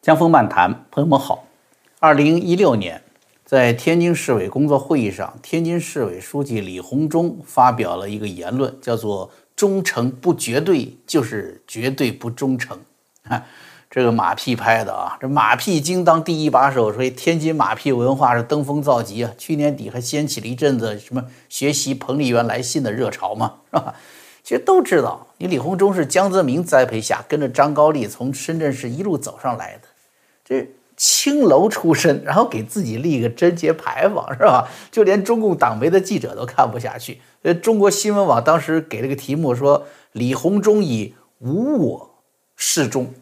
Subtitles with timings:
[0.00, 1.44] 江峰漫谈，朋友们好。
[1.98, 3.02] 二零一六年，
[3.44, 12.78] 在天津市委工作会议上，天津市委书记李鸿忠发表了一个言论，叫做“忠诚不绝对，就是绝对不忠诚”。
[13.28, 13.44] 啊，
[13.90, 19.32] 这个马屁拍的啊，这马屁精当第一把手，所以天津马屁文化是登峰造极啊。
[19.36, 23.94] 去年底还掀起了一阵子什么学习彭丽媛来信的热潮嘛，是吧？
[24.44, 29.87] 其实都知道，你李鸿忠是江泽民栽培下，跟着张高丽从深圳市一路走上来的，
[30.48, 34.66] 这青楼出身，然后给自己立个贞节牌坊，是吧？
[34.90, 37.20] 就连中共党媒的记者都看不下去。
[37.42, 42.10] 呃，中国新闻网当时给了个题目说：“李鸿忠以无我
[42.56, 43.12] 示众”，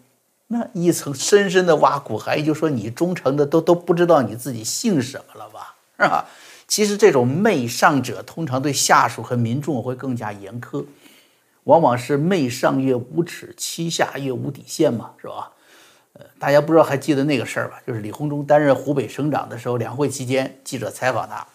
[0.47, 6.27] 那一层深深的挖苦，含义就说你忠诚的都都不知道你自己姓什么了吧，是吧？
[6.69, 10.85] 其实这种媚上者通常对下属和民众会更加严苛。
[11.65, 15.51] 往往是媚上越无耻，欺下越无底线嘛，是吧？
[16.19, 17.79] 呃，大家不知道还记得那个事儿吧？
[17.87, 21.47] 就是李鸿忠担任湖北省长的时候，两会期间，记者采访他，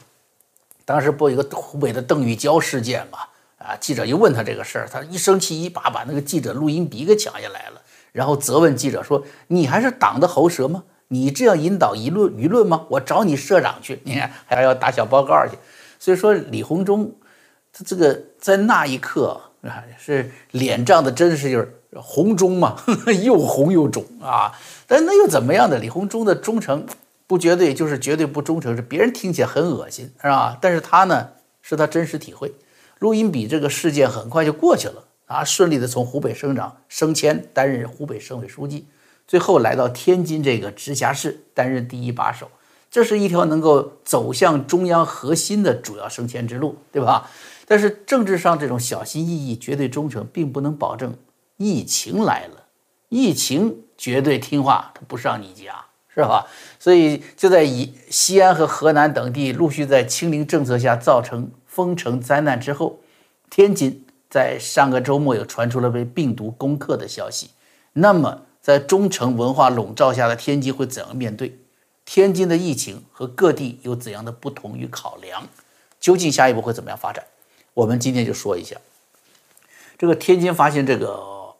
[0.85, 3.17] 当时不有一个湖北的邓玉娇事件嘛？
[3.57, 10.83] 啊，记者就问他这个事儿，他一生气，一把把那个记者录音笔给抢下来了，然后责问记者说：“你还是党的喉舌吗？
[11.07, 12.85] 你这样引导舆论舆论吗？
[12.89, 15.57] 我找你社长去，你看还要打小报告去。”
[15.97, 17.15] 所以说，李鸿忠
[17.73, 19.41] 他这个在那一刻。
[19.61, 22.77] 啊，是脸涨的，真是就是红中嘛，
[23.23, 24.57] 又红又肿啊！
[24.87, 25.77] 但那又怎么样的？
[25.77, 26.85] 李鸿忠的忠诚
[27.27, 30.57] 不绝对，就是绝对不忠诚，是别人听起来很恶心，是吧？
[30.61, 31.29] 但是他呢，
[31.61, 32.53] 是他真实体会。
[32.99, 38.85] 录音笔这个事件很快就过去了啊，顺利的从湖北省长升迁，担任湖北省委书记，
[39.27, 42.49] 最后来到天津这个直辖市担任第一把手，
[42.89, 47.29] 这是一条能够走向中央核心的主要升迁之路，对吧？
[47.65, 51.15] 但是政治上这种小心翼翼、绝对忠诚，并不能保证
[51.61, 52.65] 疫情来了，
[53.09, 56.47] 疫情绝对听话，他不上你家，是吧？
[56.79, 62.99] 所以就在以西安和河南等地陆续在清零政策下造成封城灾难之后，
[63.51, 67.51] 天津在上个周末又传出了被病毒攻克的消息。
[67.93, 71.57] 那么，在忠诚文化笼罩下的天津会怎样面对？
[72.03, 75.47] 天津的疫情和各地有怎样的不同与考量？
[75.99, 77.23] 究竟下一步会怎么样发展？
[77.73, 78.75] 我们今天就说一下，
[79.97, 81.07] 这个天津发现这个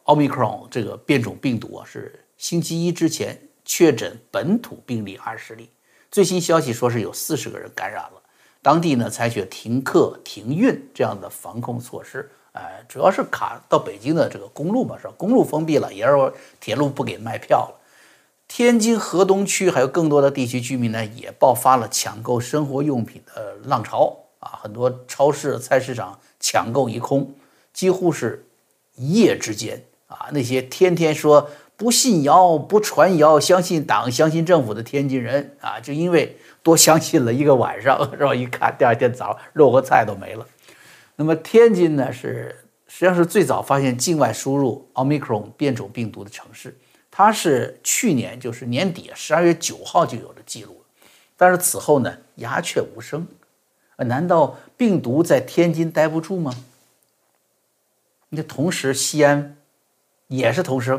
[0.04, 5.70] 奥密克戎这个变种病毒啊，是星期一之前确诊本土病例二十例，
[6.10, 8.22] 最新消息说是有四十个人感染了。
[8.60, 15.14] 当地呢采取停课停运这样的防控措施，哎，主要是卡到北京的这个公路嘛，是吧？
[15.16, 17.80] 公路封闭了，也是铁路不给卖票了。
[18.48, 24.16] 天津河东区还有更多的地区居民呢，也爆发了抢购生活用品的浪潮。
[24.40, 27.32] 啊，很多超市、菜市场抢购一空，
[27.72, 28.44] 几乎是
[28.96, 29.80] 一夜之间
[30.18, 30.28] 啊！
[30.32, 38.34] 那些天天说不信谣、不传谣、相信党、相信政府的天津人啊，就因为多相信了一个晚上，是吧？
[38.34, 40.46] 一看第二天早上肉和菜都没了。
[41.16, 42.54] 那么天津呢，是
[42.86, 46.76] 实际上是最早发现境外输入奥密克戎变种病毒的城市，
[47.10, 50.82] 它是去年就是年底十二月九号就有了记录，
[51.36, 53.26] 但是此后呢，鸦雀无声。
[53.96, 56.52] 难道病毒在天津待不住吗？
[58.30, 59.56] 那同时西安
[60.36, 60.98] 也是同时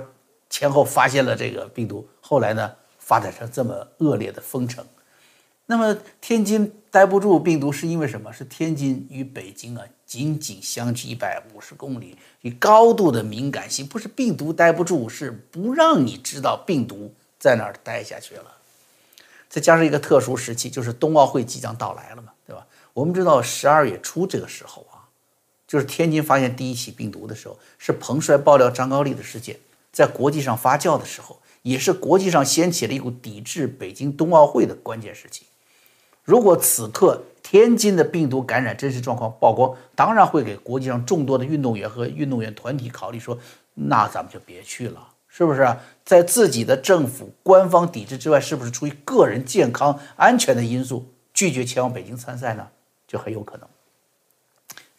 [0.49, 4.85] 前后发现了这个病毒，后来呢发展成这么恶劣的封城。
[5.65, 8.31] 那么天津待不住病毒是因为什么？
[8.31, 18.57] 是天津与北京啊仅仅相距一百五十公里，以高度的敏感性，不是病毒待不住，是不让你知道病毒在哪儿待下去了。
[19.49, 22.67] 再加上一个特殊时期，就是冬奥会即将到来了嘛，对吧？
[22.93, 24.92] 我们知道十二月初这个时候啊，
[25.73, 29.57] 就是天津发现第一起病毒的时候，是彭帅爆料张高丽的事件，
[29.91, 35.47] 在国际上发酵的时候，也是国际上掀起了一股抵制北京冬奥会的关键时期。
[36.23, 43.39] 如果此刻天津的病毒感染真实状况曝光，当然会给国际上众多的运动员和运动员团体考虑说，
[43.73, 45.67] 那咱们就别去了，是不是？
[46.05, 52.67] 在自己的政府官方抵制之外，是不是出于个人健康安全的因素拒绝前往北京参赛呢？
[53.07, 53.67] 就很有可能，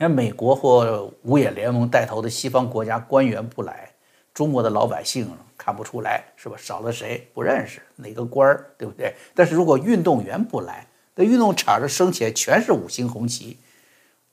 [0.05, 3.89] 那美国或五眼联盟带头的西方国家官员不来，
[4.35, 6.57] 中国的老百姓看不出来是吧？
[6.59, 9.15] 少了谁不认识哪个官儿，对不对？
[9.35, 13.59] 但是如果运动员不来，那运动场上升起来全是五星红旗，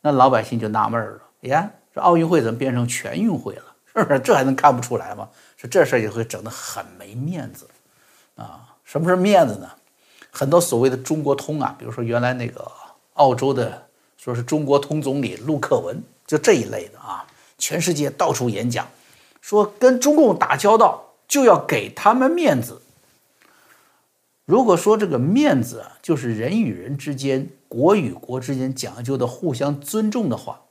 [0.01, 3.63] 那老百姓就纳闷了：呀，这奥运会怎么变成全运会了？
[3.95, 4.19] 是不是？
[4.19, 5.29] 这还能看不出来吗？
[5.55, 7.65] 说这事儿也会整得很没面子
[8.35, 8.75] 啊！
[8.83, 9.71] 什么是面子呢？
[10.31, 12.69] 很多所谓的中国通啊，比如说原来那个。
[13.15, 13.89] 澳洲的
[14.23, 17.25] 说是中国通总理陆克文，就这一类的啊，
[17.57, 18.87] 全世界到处演讲，
[19.41, 22.83] 说跟中共打交道就要给他们面子，
[24.45, 30.61] 如果说这个面子啊，就是人与人之间、国与国之间讲究的互相尊重的话，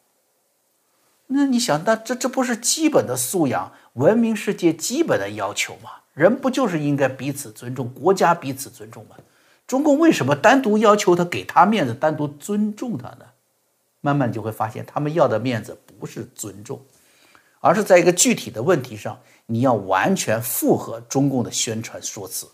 [1.26, 5.90] 那你想，那这这不是基本的素养、文明世界基本的要求吗？
[6.14, 9.16] 人不就是应该彼此尊重，国家彼此尊重吗？
[9.66, 13.26] 中共为什么单独要求他给他面子，单独尊重他呢？
[14.00, 16.80] 慢慢就会发现，他们要的面子不是尊重，
[17.60, 22.46] 而是在一个具体的问题上，你要完全符合中共的宣传说辞，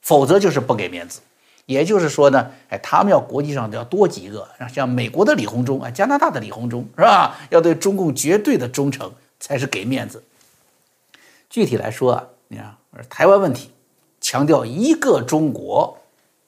[0.00, 1.20] 否则就是不给面子。
[1.66, 7.38] 也就是说呢，哎，他们要国际上要多几个，像美国的李鸿忠啊，加拿大的李鸿忠是吧？
[7.50, 10.22] 要对中共绝对的忠诚才是给面子。
[11.48, 12.76] 具体来说啊，你看
[13.08, 13.70] 台湾问题，
[14.20, 15.98] 强调一个中国，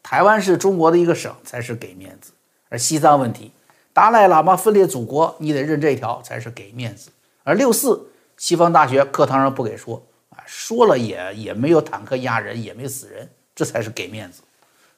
[0.03, 2.33] 台湾是中国的一个省才是给面子；
[2.69, 3.53] 而西藏问题，
[3.95, 7.09] 达赖喇嘛分裂祖国，你得认这条才是给面子；
[7.45, 14.43] 而六四，西方大学课堂上不给说啊，说了也也没有坦克压人，也没死人，这才是给面子。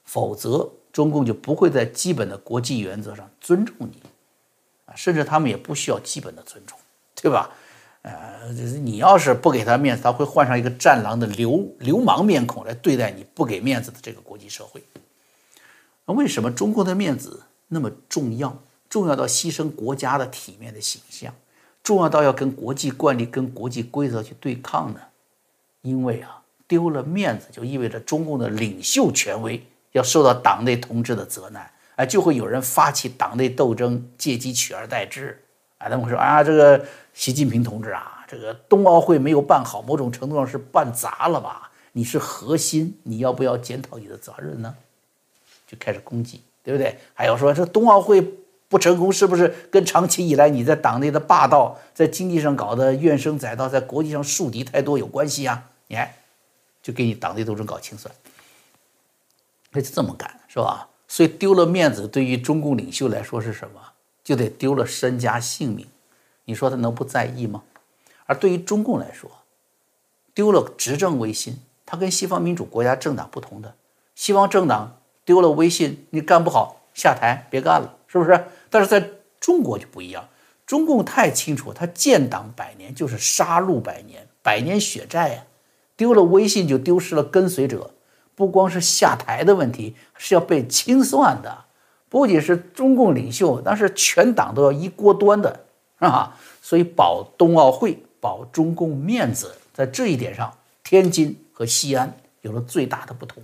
[0.02, 4.02] 否则，中共就不会在基本的国际原则上尊重你，
[4.86, 6.78] 啊，甚至他们也不需要基本的尊重，
[7.14, 7.50] 对吧？
[8.00, 8.52] 呃，
[8.82, 14.82] 你要是不给他面子，他会换上一个战狼的流流氓面孔来对待你不给面子的这个国际社会。
[16.06, 18.56] 那为什么中国的面子那么重要？
[18.88, 21.34] 重要到牺牲国家的体面的形象，
[21.82, 25.00] 重要到要跟国际惯例、跟国际规则去对抗呢？
[25.82, 29.66] 因为啊，丢了面子就意味着中共的领袖权威。
[29.92, 35.42] 要受到党内同志的责难，哎，就会有人发起党内斗争，借机取而代之，
[35.78, 36.84] 啊，他们会说啊，这个
[37.14, 41.70] 习近平同志啊，这个冬奥会没有办好，某种程度上是办砸了吧？
[41.92, 44.74] 你是核心，你要不要检讨你的责任呢？
[45.66, 46.98] 就开始攻击，对不对？
[47.14, 48.20] 还有说这冬奥会
[48.68, 55.70] 不成功，是不是跟长期以来你在党内的霸道，在经济上搞的怨声载道，在国际上树敌太多有关系啊？
[55.86, 56.12] 你看，
[56.82, 58.12] 就给你党内斗争搞清算。
[59.70, 60.88] 他就这么干，是吧？
[61.06, 63.80] 所以丢了面子，对于中共领袖来说是什么？
[64.24, 65.86] 就得丢了身家性命。
[66.46, 67.62] 你说他能不在意吗？
[68.24, 69.30] 而对于中共来说，
[70.34, 73.76] 丢了执政威信，他跟西方民主国家政党不同的，
[74.16, 78.44] 西方政党丢了威信，你干不好下台别干了，是不是？
[78.70, 79.10] 但是在
[79.40, 80.28] 中国就不一样，
[80.66, 85.44] 中共太清楚，他建党百年就是杀戮百年，百年血债呀，
[85.96, 87.92] 丢了威信就丢失了跟随者。
[88.34, 91.64] 不光是下台的问题，是要被清算的。
[92.08, 95.64] 不仅是中共领袖，但是全党都要一锅端的，
[95.98, 96.36] 是吧？
[96.60, 100.52] 所以保冬奥会、保中共面子，在这一点上，
[100.84, 103.42] 天津和西安有了最大的不同。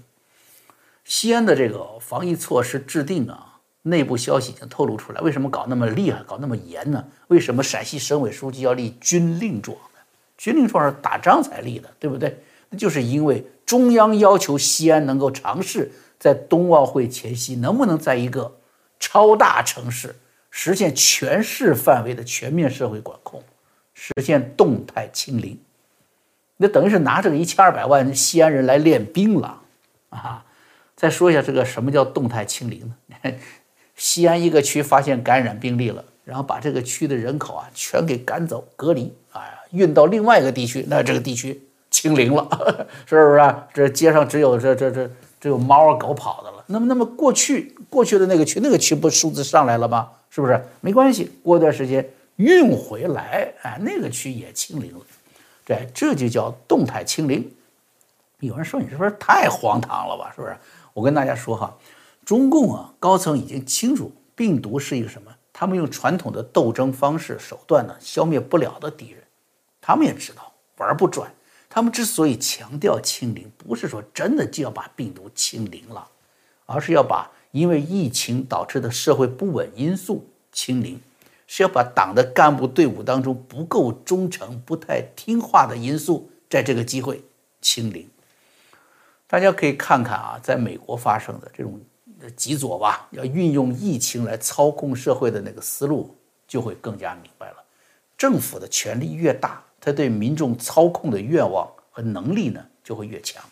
[1.04, 3.51] 西安的这个防疫措施制定啊，
[3.82, 5.20] 内部消息已经透露出来。
[5.20, 7.04] 为什么搞那么厉害、搞那么严呢？
[7.28, 10.00] 为什么陕西省委书记要立军令状呢？
[10.36, 12.42] 军令状是打仗才立的，对不对？
[12.70, 13.46] 那就是因为。
[13.64, 18.58] 中央要求西安能够尝试在冬奥会前夕，能不能在一个
[19.00, 20.14] 超大城市
[20.50, 23.42] 实现全市范围的全面社会管控，
[23.94, 25.58] 实现动态清零？
[26.58, 29.62] 那等于是拿这个一千二百万西安人来练兵了
[30.10, 30.44] 啊！
[30.94, 33.16] 再说一下这个什么叫动态清零呢？
[33.96, 41.62] 西安一个区发现感染病例了，然后把这个区的人口啊全给赶走隔离啊，运到另外一个地区，那这个地区。
[41.92, 42.48] 清零了，
[43.04, 43.68] 是不是啊？
[43.74, 45.06] 这街上只有这这这
[45.38, 46.64] 只有猫啊狗跑的了。
[46.68, 50.08] 那么那么过去过去的那个区那个区不数字上来了吗？
[50.30, 50.58] 是不是？
[50.80, 55.00] 没关系，过段时间运回来，哎，那个区也清零了。
[55.66, 57.46] 这这就叫动态清零。
[58.40, 60.32] 有人说你是不是太荒唐了吧？
[60.34, 60.56] 是不是？
[60.94, 61.76] 我跟大家说哈，
[62.24, 69.22] 中共啊高层已经清楚病毒是一个什么，他们用传统的斗争方式手段呢消灭不了的敌人，
[69.80, 71.32] 他们也知道玩不转。
[71.68, 76.06] 他们之所以强调清零，不是说真的就要把病毒清零了，
[76.66, 81.00] 而是要把因为疫情导致的社会不稳因素清零，
[81.46, 87.24] 是要把党的干部队伍当中不够忠诚、不太听话的因素在这个机会
[87.62, 88.06] 清零。
[89.26, 91.80] 大家可以看看啊，在美国发生的这种
[92.30, 96.16] 极左吧，要运用疫情来操控社会的那个思路，
[96.48, 97.56] 就会更加明白了。
[98.16, 99.62] 政府的权力越大。
[99.84, 103.42] 他对民众操控的愿望和能力呢，就会越强。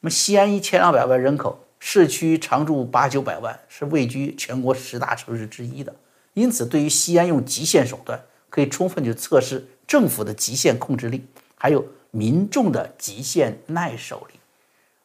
[0.00, 5.94] 那么，西安一千两百万人口，市区常住八九百万，是位居全国十大城市之一的。
[6.32, 8.18] 因此，对于西安用极限手段，
[8.48, 11.22] 可以充分去测试政府的极限控制力，
[11.54, 14.40] 还有民众的极限耐受力。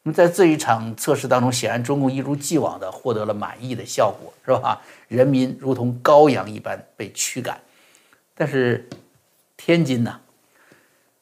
[0.08, 4.82] 那，在这一场测试当中，显然中共一如既往的获得了满意的效果，是吧？
[5.10, 7.60] 人民如同羔羊一般被驱赶。
[8.34, 8.88] 但是，
[9.58, 10.22] 天津呢？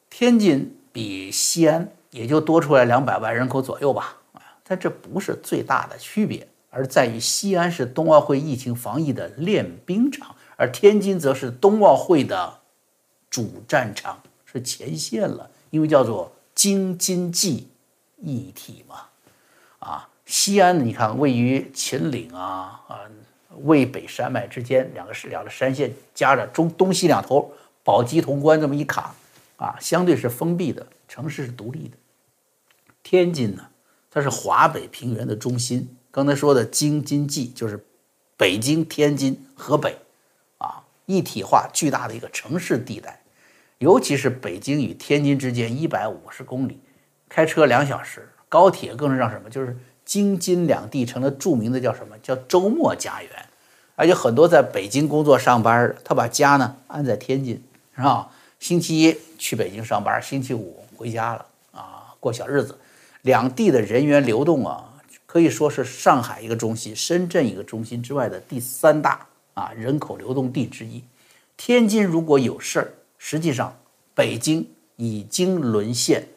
[0.08, 12.60] 天津比西安也就多出来两百万人口左右吧，啊，但这不是最大的区别，而在于西安是冬奥会疫情防疫的练兵场，而天津则是冬奥会的
[13.28, 17.68] 主战场，是前线了，因为叫做京津冀
[18.16, 19.02] 一体嘛。
[19.78, 23.00] 啊，西安你看位于秦岭啊啊
[23.62, 27.52] 渭北山脉之间，两个是两个山线夹着中东西两头，
[27.84, 29.14] 宝鸡潼关这么一卡，
[29.56, 31.96] 啊，相对是封闭的城市是独立的。
[33.02, 33.68] 天津呢，
[34.10, 35.96] 它是华北平原的中心。
[36.10, 37.86] 刚才说的京津冀就是
[38.36, 39.96] 北京、天津、河北，
[40.58, 43.22] 啊，一体化巨大的一个城市地带。
[43.78, 46.80] 尤其是北京与天津之间一百五十公里，
[47.28, 49.50] 开车两小时，高铁更是让什么？
[49.50, 52.16] 就是京津两地成了著名的叫什么？
[52.22, 53.30] 叫周末家园。
[53.94, 57.62] 而且很多在北京工作上班的，他把家呢安在天津，
[57.96, 58.28] 是吧？
[58.58, 62.78] 星期一去北京上班，星期五回家了啊，过小日子。
[63.22, 64.94] 两地的人员流动啊，
[65.26, 71.02] 可以说是上海一个中心、深圳一个中心之外的第三大啊人口流动地之一。
[71.56, 73.76] 天津如果有事儿，实际上
[74.14, 76.28] 北京已经沦陷。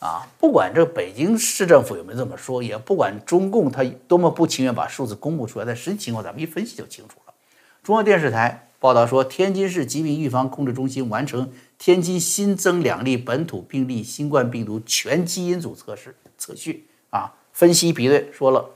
[0.00, 7.34] 啊，不管这北京市政府有没有这么说，也不管中共他多么不情愿把数字公布出来，但实际情况咱们一分析就清楚了。
[7.82, 18.70] 中央电视台报道说，天津市疾病预防控制中心完成天津新增两例本土病例新冠病毒全基因组测试测序啊，分析比对说了，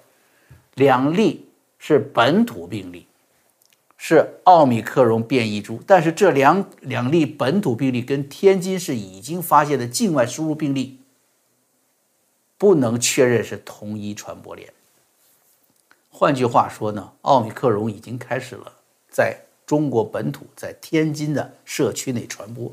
[0.75, 1.47] 两例
[1.79, 3.07] 是本土病例，
[3.97, 10.99] 是奥密克戎变异株，但是这两两例本土病例跟天津市已经发现的境外输入病例。
[12.63, 14.73] 不能确认是同一传播链。
[16.09, 18.73] 换句话说呢，奥密克戎已经开始了
[19.11, 22.73] 在中国本土，在天津的社区内传播，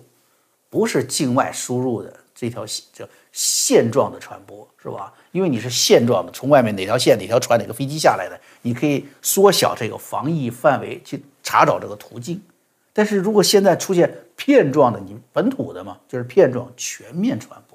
[0.69, 5.12] 不是境外输入的这条线，叫线状的传播，是吧？
[5.31, 12.39] 因为你是线状的，从外面哪条线、哪条船、哪个飞机下来的，你可以缩小这个防疫范围去查找这个途径。
[12.93, 17.68] 但是如果现在出现片状的，你本土的嘛，就是片状全面传播。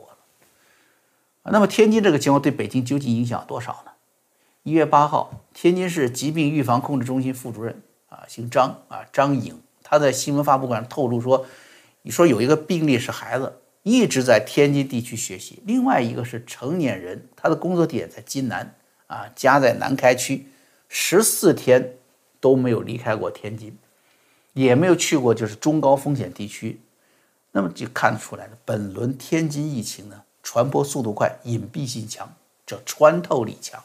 [1.51, 3.93] 那么天津这个情况对北京究竟影响多少呢？
[4.63, 11.45] 一月八号，天津市疾病预防控制中心副主任啊，姓张啊，张颖，他在新闻发布会上透露说，
[12.01, 18.75] 你说有一个病例是孩子，一直在天津地区学习，另外一个是成年人，他的工作地点在津南
[19.07, 20.49] 啊，家在南开区，
[20.89, 21.97] 十四天
[22.41, 23.77] 都没有离开过天津，
[24.55, 26.81] 也没有去过就是中高风险地区，
[27.53, 30.23] 那么就看出来了，本轮天津疫情呢。
[30.45, 32.33] 传播速度快，隐蔽性强，
[32.65, 33.83] 这穿透力强。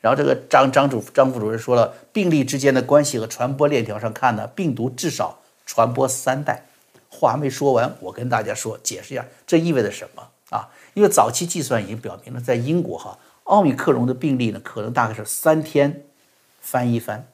[0.00, 6.64] 然后这个张张主张副主任说了，病例之间的关系和传播链条上看呢，病毒至少传播三代。
[7.10, 10.68] 话还没说完，我跟大家说解释一下，这意味着什么啊？
[10.94, 16.04] 因为早期计算已经表明了，在英国哈，奥密克戎的病例呢，可能大概是三天
[16.60, 17.26] 翻一番，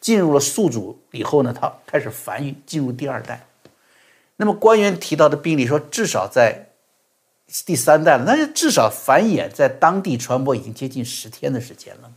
[0.00, 3.46] 进入了宿主以后呢，它开始繁育，进入第二代。
[4.36, 6.68] 那么官员提到的病例说，至少在
[7.64, 12.14] 第三代了，那就至少繁衍在当地传播已经接近十天的时间了嘛。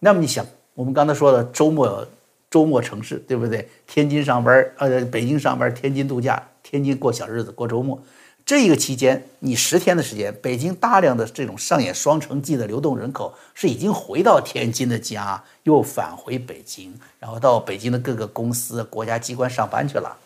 [0.00, 2.06] 那么你想，我们刚才说的周末
[2.50, 3.68] 周末城市，对不对？
[3.86, 8.02] 天津上班，呃，北京上班，天津度假，天津过小日子，过周末，
[8.44, 20.16] 这个期间你十天的时间，北京大量的这种上演双城记的流动人口是已经回到天津的家，又返回北京，然后到北京的各个公司、国家机关上班去了。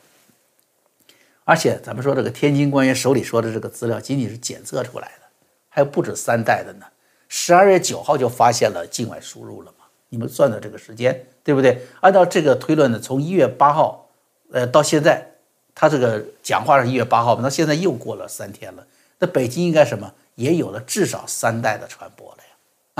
[1.49, 5.25] 而且咱们说这个天津官员手里说的这个资料仅仅是检测出来的，
[5.71, 6.85] 还不止三代的呢。
[7.27, 9.87] 十二月九号就发现了境外输入了嘛？
[10.11, 11.81] 你们算的这个时间对不对？
[12.03, 14.11] 按照这个推论呢，从一月八号，
[14.53, 15.27] 呃，到现在，
[15.75, 18.87] 他这个讲话是一月八号，那现在又过了三天了。
[19.19, 22.51] 那北京应该什么也有了至少三代的传播了呀？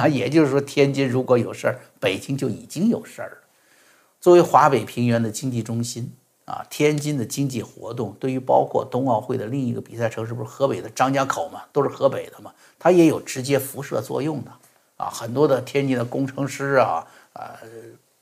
[0.05, 3.37] 啊，也就是说天津如果有事儿，北京就已经有事儿了。
[4.19, 6.15] 作为华北平原的经济中心。
[6.49, 14.51] 啊，天津的经济活动对于包括冬奥会的另一个比赛城市，不是河北的张家口嘛，都是河北的嘛，它也有直接辐射作用的。
[14.97, 17.53] 啊，很多的天津的工程师啊，啊，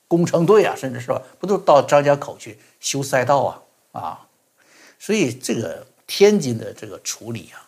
[0.09, 3.63] 工程队啊，甚至是吧，不都到张家口去修赛道啊？
[3.93, 4.27] 啊，
[4.99, 7.63] 所以这个天津的这个处理啊，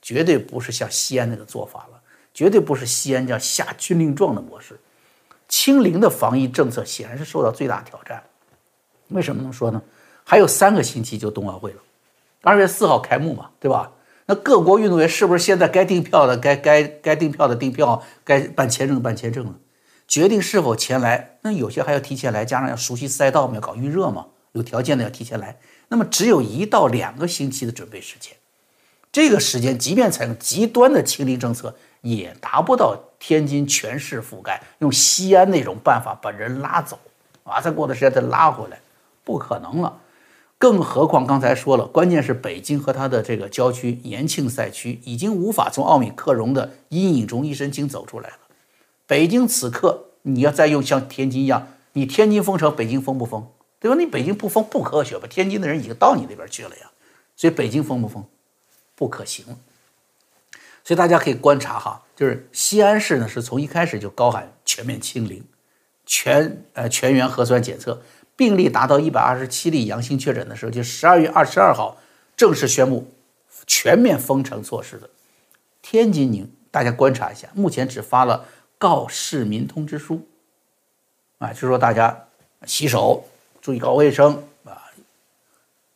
[0.00, 2.00] 绝对不是像西安那个做法了，
[2.32, 4.78] 绝对不是西安这样下军令状的模式。
[5.48, 8.22] 清零的防疫政策显然是受到最大挑战。
[9.08, 9.82] 为什么这么说呢？
[10.24, 11.78] 还有三个星期就冬奥会了，
[12.42, 13.92] 二月四号开幕嘛，对吧？
[14.26, 19.54] 那各国运动员是不是现在该订票的该该该订票的订票，该办签证的办签证了？
[20.08, 25.58] 决定是否前来，那有些还要提前来，加上要熟悉赛道嘛，要搞预热嘛，有条件的要提前来。
[25.88, 28.34] 那么只有一到两个星期的准备时间，
[29.12, 36.98] 这个时间，即便采用极端的清零政策，也达不到天津全市覆盖，用西安那种办法把人拉走，
[37.42, 38.80] 啊，再过段时间再拉回来，
[39.22, 40.00] 不可能了。
[40.58, 48.38] 更何况刚才说了，关键是北京和它的这个郊区延庆赛区已经无法从奥密克戎的阴影中一身轻走出来了。
[49.06, 53.46] 北京此刻你要再用像天津一样，你天津封城，北京封不封？
[53.78, 53.96] 对吧？
[53.98, 55.26] 你北京不封不科学吧？
[55.28, 56.90] 天津的人已经到你那边去了呀，
[57.36, 58.24] 所以北京封不封？
[58.94, 59.44] 不可行。
[60.82, 65.44] 所以大家可以观察哈，就是西安市呢是从一开始就高喊全面清零，
[66.06, 68.00] 全呃全员核酸检测。
[68.36, 71.96] 病例达到一百二十七例阳性确诊的时候，就十二月二十二号
[72.36, 73.12] 正式宣布
[73.66, 75.08] 全面封城措施的。
[75.80, 78.46] 天津宁，大家观察一下，目前只发了
[78.78, 80.26] 告市民通知书，
[81.38, 82.26] 啊，就说大家
[82.66, 83.24] 洗手，
[83.60, 84.90] 注意搞卫生啊，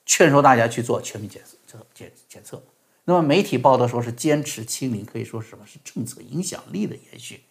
[0.07, 2.63] 劝说大家去做全民检测检检测。
[3.05, 5.65] 那么媒体报道说是坚持清零，可以说是什么？
[5.67, 7.43] 是政策影响力的延续。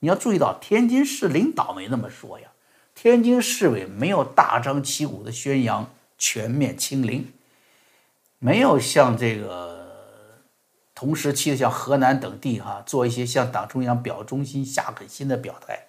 [0.00, 2.48] 你要注意到，天津市领导没那么说呀。
[2.94, 7.32] 天津市委没有大张旗鼓的宣扬全面清零，
[8.38, 10.40] 没有像这个
[10.94, 15.86] 同时期的像河南等地哈做一些向党中央表忠心下狠心的表态，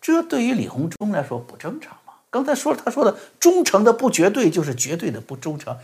[0.00, 2.14] 这对于李鸿忠来说不正常吗？
[2.30, 5.76] 刚才说他说的忠诚的不绝对就是绝对的不忠诚，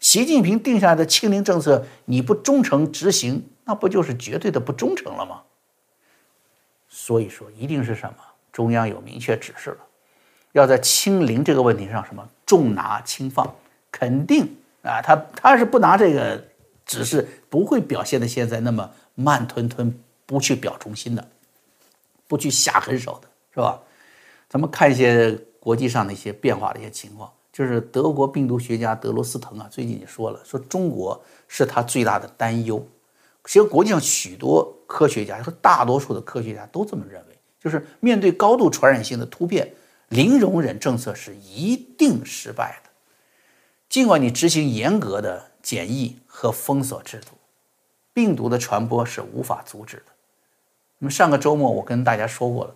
[0.00, 5.42] 习近平定下来的清零政策你不忠诚执行，那不就是绝对的不忠诚了吗？
[6.88, 8.16] 所以说一定是什么？
[8.52, 9.78] 中央有明确指示了。
[10.52, 13.54] 要在清零这个问题上什么重拿轻放，
[13.92, 14.44] 肯定
[14.82, 16.42] 啊，他他是不拿这个
[16.86, 19.92] 指示，不会表现的现在那么慢吞吞，
[20.24, 21.28] 不去表忠心的，
[22.26, 23.78] 不去下狠手的，是吧？
[24.48, 32.84] 咱们看一些国际上的一些变化的一些情况，就是德国病毒学家德罗斯滕啊，最近也说了，说中国是他最大的担忧。
[33.44, 39.70] 其实国际上许多科学家和大多数的科学家都这么认为，就是面对高度传染性的突变。
[40.08, 42.90] 零容忍政策是一定失败的，
[43.90, 47.32] 尽管你执行严格的检疫和封锁制度，
[48.14, 50.04] 病毒的传播是无法阻止的。
[50.98, 52.74] 那么上个周末我跟大家说过了，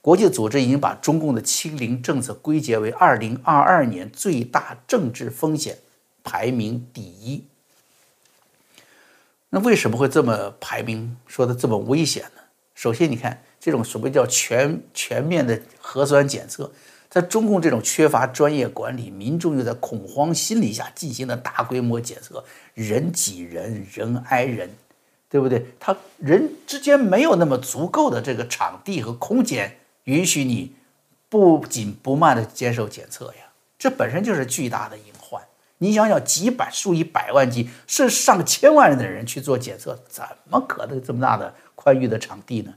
[0.00, 5.78] 国际组织已经把中共的清零政策归结为二零二二年最大政治风险，
[6.24, 7.46] 排名第一。
[9.50, 12.42] 那为什么会这么排名说的这么危险呢？
[12.74, 13.44] 首先，你看。
[13.62, 16.68] 这种所谓叫全全面的核酸检测，
[17.08, 22.44] 在中共这种缺乏专业管理、民众又在恐慌心理下进行的大规模检测，
[22.74, 24.68] 人挤人，人挨人，
[25.28, 25.64] 对不对？
[25.78, 30.74] 他人之间没有那么足够的这个场地和空间，允许你
[31.28, 33.52] 不紧不慢的接受检测呀。
[33.78, 35.40] 这本身就是巨大的隐患。
[35.78, 42.74] 你想想，几百、数以百万计，甚至上千万人的人去做检测，怎么可能这么大的宽裕的场地呢？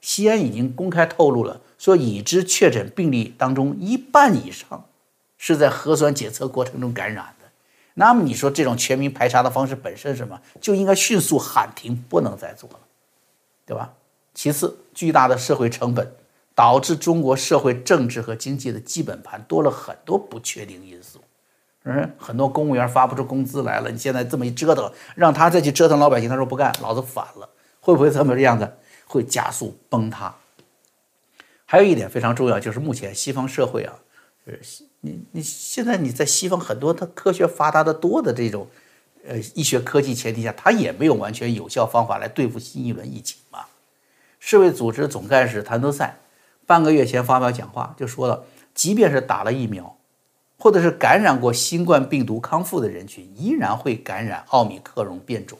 [0.00, 4.84] 西安已经公开透露了，说已知确诊病例当中一半以上
[5.36, 7.48] 是在核酸检测过程中感染的。
[7.94, 12.78] 那么你说这种全民排查的方式本身什么就应该迅速喊停，不能再做了，
[13.66, 13.92] 对吧？
[14.32, 16.14] 其次，巨大的社会成本
[16.54, 21.18] 导致中国社会政治和经济的基本盘多了很多不确定因素。
[21.84, 27.48] 嗯，很多公务员发不出工资来了，你现在这么一折腾，让他再去折腾老百姓，他说不干，老子反了，
[27.80, 28.70] 会不会这么样子？
[29.10, 30.34] 会加速崩塌。
[31.66, 33.94] 还有一点非常重要，就是目前西方社会啊，
[34.46, 38.68] 就是你你现在你在西方很多它科学发达的多的这种
[39.26, 43.66] 呃医学科技前提下，它也没有完全有效方法来对付新一轮疫情嘛。
[44.38, 46.18] 世卫组织总干事谭德赛
[46.66, 48.44] 半个月前发表讲话就说了，
[48.74, 49.96] 即便是打了疫苗，
[50.58, 55.58] 或者是感染过新冠病毒康复的人群，依然会感染奥密克戎变种。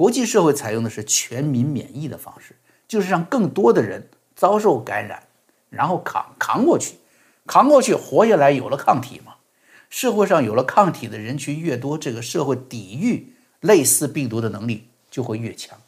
[0.00, 2.56] 国际社会采用的是全民免疫的方式，
[2.88, 5.22] 就是让更多的人遭受感染，
[5.68, 6.94] 然后扛扛过去，
[7.46, 9.34] 扛过去活下来，有了抗体嘛。
[9.90, 15.78] 社会上有了抗体的人群越多，这个社会抵御类似病毒的能力就会越强，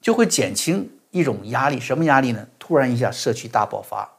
[0.00, 1.78] 就会减轻一种压力。
[1.78, 2.48] 什么压力呢？
[2.58, 4.10] 突然一下社区大爆发，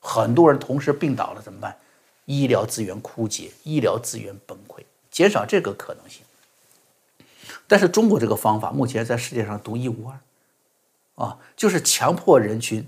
[0.00, 1.76] 很多人同时病倒了怎么办？
[2.24, 6.22] 医疗资源枯竭，医疗资源崩溃，减少这个可能性。
[7.66, 12.86] 但是中国这个方法目前在世界上独一无二，啊，就是强迫人群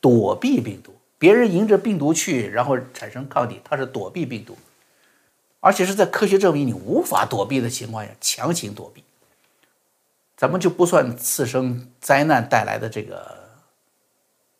[0.00, 4.56] 躲避病毒，别人迎着病毒去，然后产生抗体，它是躲避病毒，
[5.60, 9.02] 而且是在科学证明你无法躲避的情况下强行躲避。
[10.36, 13.34] 咱们就不算次生灾难带来的这个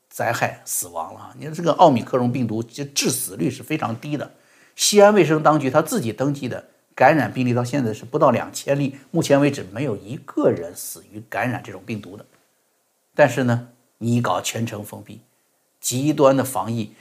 [0.09, 4.33] 灾害死亡了，你看这个奥密克戎病毒，就致死率是非常低的。
[4.75, 12.25] 西安卫生当局他自己登记的感染病例到现在是不到两千例，目前为止没有一个人死于感染这种病毒的。
[13.15, 15.21] 但是呢，你搞全城封闭，
[15.79, 16.95] 极端的防疫，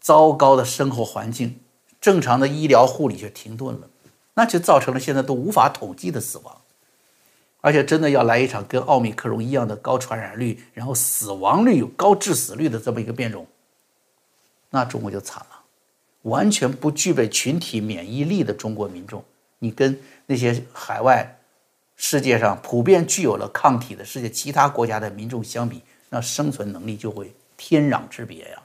[0.00, 1.58] 糟糕的生活环境，
[2.00, 3.90] 正常的医疗护理却停顿了，
[4.34, 6.56] 那就造成了现在都无法统计的死亡。
[7.60, 13.46] 而且真的要来一场跟奥密克戎一样的高传染率，然后死亡率有高致死率的这么一个变种，
[14.70, 15.60] 那中国就惨了。
[16.22, 19.24] 完全不具备群体免疫力的中国民众，
[19.60, 21.38] 你跟那些海外
[21.96, 28.62] 世界上普遍具有了抗体的世界其他国家的民众相比，那生存能力就会天壤之别呀。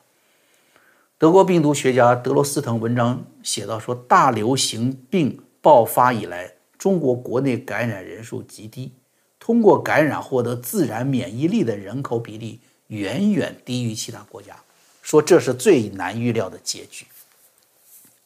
[1.17, 8.91] 德国病毒学家德罗斯滕文章写到说，大流行病爆发以来，中国国内感染人数极低，
[9.39, 14.57] 通过感染获得自然免疫力的人口比例远远低于其他国家，
[15.01, 17.05] 说这是最难预料的结局。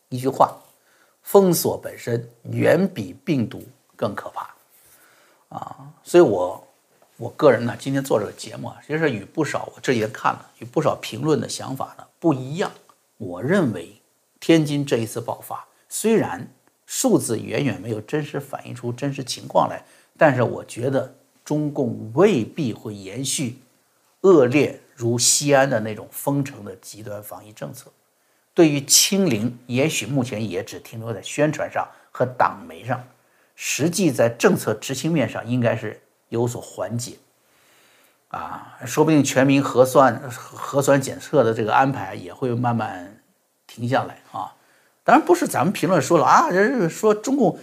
[0.10, 0.58] 一句话，
[1.29, 3.61] 封锁本身远比病毒
[3.95, 4.49] 更可怕，
[5.49, 6.67] 啊，所以我
[7.17, 12.71] 我个人呢，今天做这个节目啊，其实与不少我这几天看了与不少评论的想法呢不一样。
[13.17, 14.01] 我认为
[14.39, 16.51] 天津这一次爆发，虽然
[16.87, 19.85] 数字远远没有真实反映出真实情况来，
[20.17, 21.13] 但是我觉得
[21.45, 23.59] 中共未必会延续
[24.21, 27.91] 恶劣如西安的那种封城的极端防疫政策。
[28.59, 33.01] 对于清零，也许目前也只停留在宣传上和党媒上，
[33.55, 37.13] 实际在政策执行面上应该是有所缓解。
[38.27, 43.21] 啊，说不定全民核酸核酸检测的这个安排也会慢慢
[43.65, 44.53] 停下来啊。
[45.05, 47.57] 当然不是咱们评论说了啊，人说中共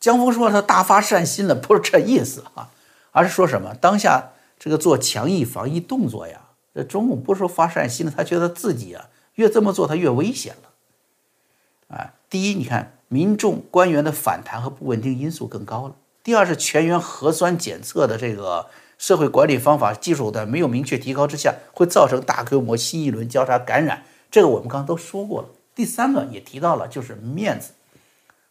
[0.00, 2.70] 江峰说他大发善心了，不是这意思啊，
[3.12, 6.40] 而是说什么当下这个做强硬防疫动作呀，
[6.74, 9.04] 这中共不是说发善心了，他觉得自己啊。
[9.36, 12.12] 越这么做，他越危险了，啊！
[12.28, 18.68] 第一，你看民众官员的反弹和不稳定因素更高了；第二是全员核酸检测的这个
[18.98, 24.04] 社会管理方法技术手段没有明确提高之下，会造成大规模新一轮交叉感染。
[24.30, 25.48] 这个我们刚刚都说过了。
[25.74, 27.72] 第三个也提到了，就是面子，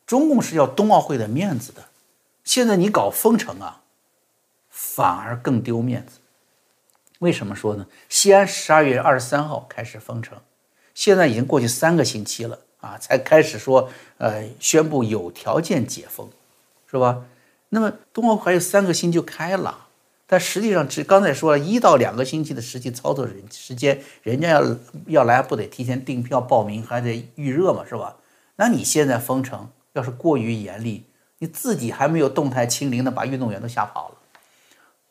[0.06, 1.86] 中共是要冬奥会的面子的，
[2.44, 3.82] 现在你搞封城啊，
[4.70, 6.20] 反而更丢面子。
[7.20, 7.88] 为什么说呢？
[8.08, 10.38] 西安十二月二十三号开始封城。
[10.96, 16.28] 现在已经过去三个星期了啊，才开始说，呃，宣布有条件解封，
[16.90, 17.26] 是吧？
[17.70, 19.88] 那么冬奥会还有三个星期就开了，
[20.26, 24.78] 但实际上只刚才说了一到两个星期的实际操作人时间，人家要
[25.08, 28.16] 要来不得提前订票报名，还得预热嘛，是吧？
[28.56, 31.04] 那你现在封城要是过于严厉，
[31.40, 34.16] 你自己还没有动态清零呢，把运动员都吓跑了。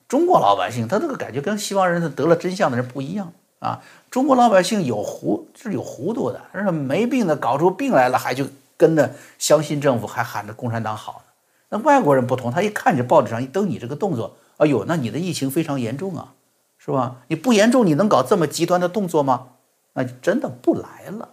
[0.08, 3.32] 中国老百姓他这个感觉跟西方人得了真相的人不一样。
[3.64, 8.46] 啊，中国老百姓有糊是有糊涂的，是没病的搞出病来了，还就
[8.76, 11.32] 跟着相信政府，还喊着共产党好呢。
[11.70, 16.34] 那外国人不同，他一看这报纸上一登你这个动作，哎呦，那你的疫情非常严重啊，
[16.76, 17.16] 是吧？
[17.28, 19.46] 你不严重，你能搞这么极端的动作吗？
[19.94, 21.30] 那就真的不来了，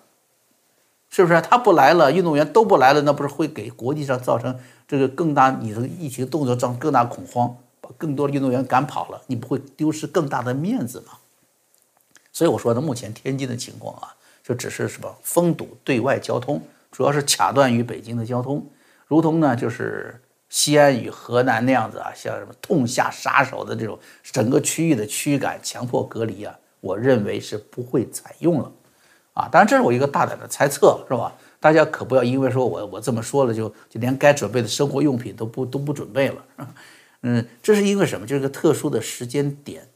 [1.09, 1.41] 是不是？
[1.41, 11.13] 他不来了，运动员都不来了，那不是会给国际上造成这个更大你的疫情动作造成更大恐慌，把更多的运动员赶跑了，你不会丢失更大的面子吗？
[12.33, 18.65] 所以我说呢，目前天津的情况啊，就只是什么封堵对外交通，主要是卡断与北京的交通，
[19.07, 28.71] 如同呢就是西安与河南那样子啊，像什么痛下杀手的这种整个区域的驱赶、强迫隔离啊，我认为是不会采用了，
[29.33, 31.33] 啊，当然这是我一个大胆的猜测，是吧？
[31.59, 36.45] 大家可不要因为说我我这么说了，就就连该准备的生活用品都不都不准备了，
[37.23, 38.25] 嗯，这是因为什么？
[38.25, 39.87] 就是个特殊的时间点。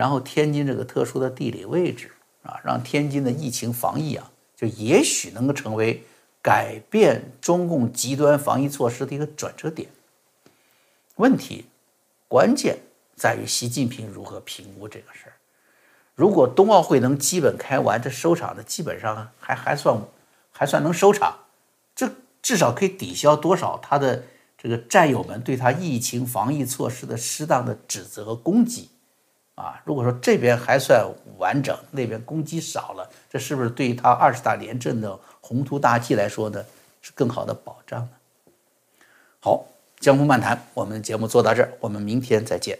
[0.00, 2.10] 然后天津这个特殊的地理位置
[2.42, 6.02] 啊，让天津的疫情防疫啊，就也许能够成为
[6.40, 9.90] 改变中共极端防疫措施的一个转折点。
[11.16, 11.66] 问题
[12.28, 12.78] 关键
[13.14, 15.34] 在于习近平如何评估这个事儿。
[16.14, 20.00] 如果冬奥会能基本开完，这收场的基本上还还算
[20.50, 21.40] 还算能收场，
[21.94, 22.10] 这
[22.40, 24.24] 至少可以抵消多少他的
[24.56, 28.88] 这个战友们对他疫情防疫措施的适当的指责和攻击。
[29.60, 36.64] 啊，如果说这边还算完整，那边攻击少了，这是不是对于他二十大连阵的宏图大计来说呢，
[37.02, 38.10] 是更好的保障呢？
[39.40, 39.66] 好，
[39.98, 42.78] 江湖漫谈，我们节目做到这儿，我们明天再见。